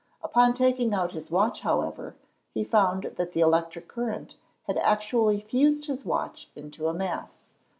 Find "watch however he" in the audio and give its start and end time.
1.29-2.63